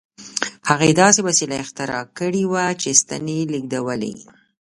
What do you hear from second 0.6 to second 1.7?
هغه داسې وسیله